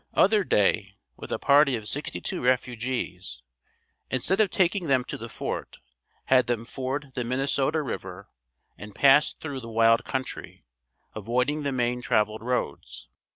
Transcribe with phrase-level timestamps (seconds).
[0.15, 3.43] Otherday, with a party of sixty two refugees,
[4.09, 5.79] instead of taking them to the fort,
[6.25, 8.27] had them ford the Minnesota River
[8.79, 10.65] and pass through the wild country,
[11.13, 13.09] avoiding the main traveled roads.